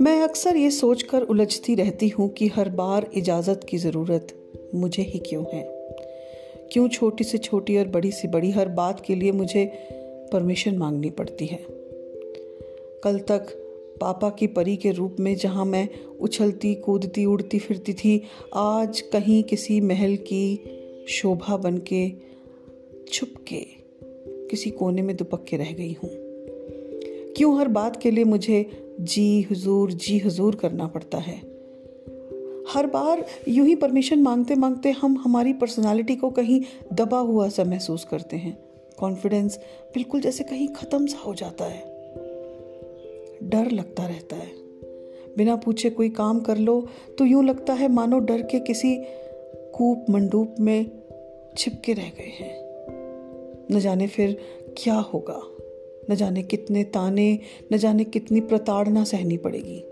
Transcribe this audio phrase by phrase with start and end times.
[0.00, 4.26] मैं अक्सर ये सोचकर उलझती रहती हूँ कि हर बार इजाज़त की ज़रूरत
[4.74, 5.62] मुझे ही क्यों है?
[6.72, 9.72] क्यों छोटी से छोटी और बड़ी से बड़ी हर बात के लिए मुझे
[10.32, 11.64] परमिशन मांगनी पड़ती है?
[13.04, 13.46] कल तक
[14.00, 15.88] पापा की परी के रूप में जहाँ मैं
[16.20, 18.22] उछलती, कूदती, उड़ती फिरती थी,
[18.54, 20.64] आज कहीं किसी महल की
[21.08, 22.12] शोभा बन के
[23.12, 23.79] छुप के
[24.50, 26.10] किसी कोने में दुपक के रह गई हूँ।
[27.36, 28.70] क्यों हर बात के लिए मुझे
[29.00, 31.50] जी हुजूर जी हुजूर करना पड़ता है?
[32.68, 36.60] हर बार यूँ ही परमिशन मांगते मांगते हम हमारी पर्सनालिटी को कहीं
[36.92, 38.58] दबा हुआ सा महसूस करते हैं।
[38.98, 39.56] कॉन्फिडेंस
[39.94, 41.80] बिल्कुल जैसे कहीं ख़त्म सा हो जाता है।
[43.42, 44.50] डर लगता रहता है।
[45.36, 46.86] बिना पूछे कोई काम कर लो
[47.18, 48.96] तो यूँ लगता है मानो डर के किसी
[49.74, 50.90] कूप मंडूप में
[51.56, 52.59] छिपके रह गए हैं।
[53.70, 54.38] न जाने फिर
[54.82, 55.40] क्या होगा।
[56.10, 57.38] न जाने कितने ताने,
[57.72, 59.82] न जाने कितनी प्रताड़ना सहनी पड़ेगी।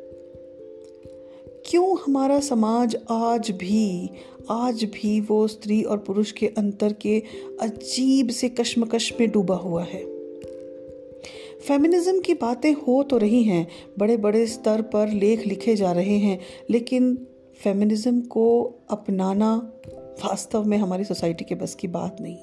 [1.70, 4.10] क्यों हमारा समाज आज भी
[4.50, 7.22] आज भी वो स्त्री और पुरुष के अंतर के
[7.60, 10.04] अजीब से कश्मकश में डूबा हुआ है?
[11.68, 16.18] फेमिनिज्म की बातें हो तो रही हैं बड़े बड़े स्तर पर लेख लिखे जा रहे
[16.18, 17.26] हैं, लेकिन
[17.64, 19.72] फेमिनिज्म को अपनाना
[20.24, 22.38] वास्तव में हमारी सोसाइटी के बस की बात नहीं।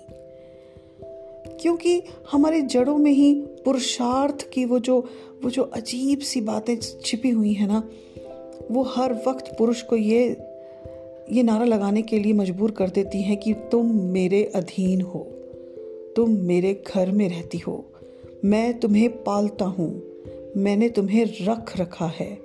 [1.66, 3.34] क्योंकि हमारे जड़ों में ही
[3.66, 5.00] पुरुषार्थ की वो जो
[5.44, 7.82] वो जो अजीब सी बातें छिपी हुई हैं ना,
[8.72, 10.20] वो हर वक्त पुरुष को ये
[11.32, 15.20] ये नारा लगाने के लिए मजबूर कर देती हैं कि तुम मेरे अधीन हो,
[16.16, 17.86] तुम मेरे घर में रहती हो,
[18.46, 20.04] मैं तुम्हें पालता हूँ,
[20.58, 22.38] मैंने तुम्हें रख रखा है।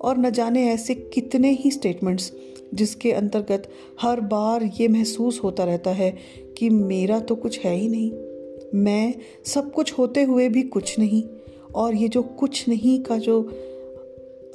[0.00, 2.32] और न जाने ऐसे कितने ही स्टेटमेंट्स
[2.74, 3.68] जिसके अंतर्गत
[4.02, 6.16] हर बार ये महसूस होता रहता है
[6.58, 8.27] कि मेरा तो कुछ है ही नहीं।
[8.74, 11.22] मैं सब कुछ होते हुए भी कुछ नहीं।
[11.74, 13.42] और ये जो कुछ नहीं का जो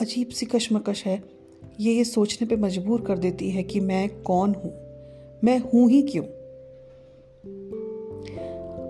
[0.02, 1.24] अजीब सी कशमकश है,
[1.80, 4.74] ये ये सोचने पे मजबूर कर देती है कि मैं कौन हूँ?
[5.44, 6.26] मैं हूँ ही क्यों?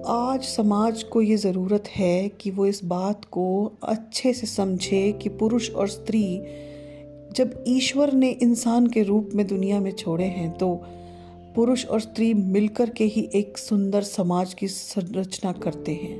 [0.08, 5.30] आज समाज को ये ज़रूरत है कि वो इस बात को अच्छे से समझे कि
[5.30, 6.42] पुरुष और स्त्री
[7.32, 10.84] जब ईश्वर ने इंसान के रूप में दुनिया में छोड़े हैं तो
[11.56, 16.18] पुरुष और स्त्री मिलकर के ही एक सुंदर समाज की संरचना करते हैं।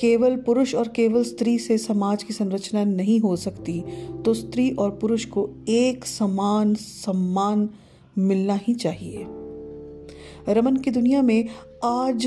[0.00, 3.80] केवल पुरुष और केवल स्त्री से समाज की संरचना नहीं हो सकती
[4.24, 7.68] तो स्त्री और पुरुष को एक समान सम्मान
[8.18, 9.26] मिलना ही चाहिए।
[10.48, 11.48] रमन की दुनिया में
[11.84, 12.26] आज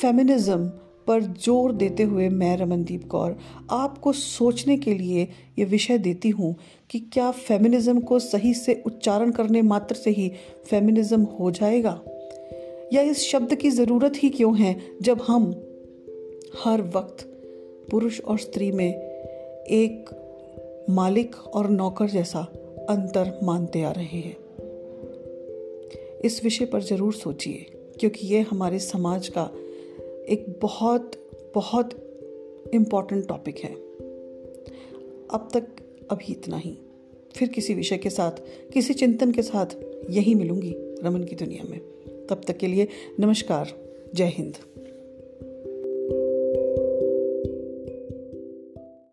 [0.00, 0.70] फेमिनिज्म
[1.10, 3.36] पर ज़ोर देते हुए मैं रमनदीप कौर
[3.70, 5.28] आपको सोचने के लिए
[5.58, 6.56] ये विषय देती हूँ
[6.90, 10.32] कि क्या फेमिनिज्म को सही से उच्चारण करने मात्र से ही
[10.66, 12.00] फेमिनिज्म हो जाएगा?
[12.92, 15.50] या इस शब्द की ज़रूरत ही क्यों है जब हम
[16.64, 17.26] हर वक्त
[17.90, 18.94] पुरुष और स्त्री में
[19.66, 20.10] एक
[20.90, 22.40] मालिक और नौकर जैसा
[22.90, 24.36] अंतर मानते आ रहे हैं?
[26.24, 27.66] इस विषय पर ज़रूर सोचिए,
[28.00, 29.50] क्योंकि ये हमारे समाज का
[30.28, 31.12] एक बहुत
[31.54, 31.90] बहुत
[32.74, 33.74] इंपॉर्टेंट टॉपिक है।
[35.30, 35.66] अब तक
[36.10, 36.78] अभी इतना ही।
[37.36, 38.32] फिर किसी विषय के साथ,
[38.72, 39.66] किसी चिंतन के साथ
[40.10, 41.80] यही मिलूँगी रमन की दुनिया में।
[42.26, 42.88] तब तक के लिए
[43.20, 43.72] नमस्कार,
[44.14, 44.54] जय हिंद।